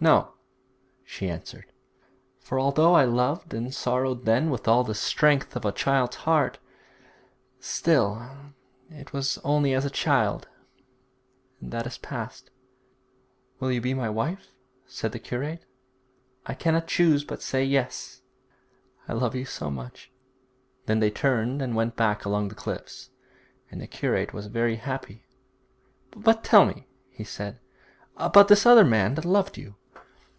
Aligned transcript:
'No,' 0.00 0.34
she 1.02 1.30
answered; 1.30 1.72
'for 2.38 2.60
although 2.60 2.92
I 2.92 3.06
loved 3.06 3.54
and 3.54 3.72
sorrowed 3.74 4.26
then 4.26 4.50
with 4.50 4.68
all 4.68 4.84
the 4.84 4.94
strength 4.94 5.56
of 5.56 5.64
a 5.64 5.72
child's 5.72 6.16
heart, 6.16 6.58
still 7.58 8.28
it 8.90 9.14
was 9.14 9.38
only 9.44 9.72
as 9.72 9.86
a 9.86 9.90
child, 9.90 10.46
and 11.58 11.72
that 11.72 11.86
is 11.86 11.96
past.' 11.96 12.50
'Will 13.58 13.72
you 13.72 13.80
be 13.80 13.94
my 13.94 14.10
wife?' 14.10 14.48
said 14.84 15.12
the 15.12 15.18
curate. 15.18 15.64
'I 16.44 16.52
cannot 16.52 16.86
choose 16.86 17.24
but 17.24 17.40
say 17.40 17.64
"yes," 17.64 18.20
I 19.08 19.14
love 19.14 19.34
you 19.34 19.46
so 19.46 19.70
much.' 19.70 20.12
Then 20.84 21.00
they 21.00 21.10
turned 21.10 21.62
and 21.62 21.74
went 21.74 21.96
back 21.96 22.26
along 22.26 22.48
the 22.48 22.54
cliffs, 22.54 23.08
and 23.70 23.80
the 23.80 23.86
curate 23.86 24.34
was 24.34 24.48
very 24.48 24.76
happy. 24.76 25.24
'But 26.10 26.44
tell 26.44 26.66
me,' 26.66 26.88
he 27.08 27.24
said, 27.24 27.58
'about 28.18 28.48
this 28.48 28.66
other 28.66 28.84
man 28.84 29.14
that 29.14 29.24
loved 29.24 29.56
you.' 29.56 29.76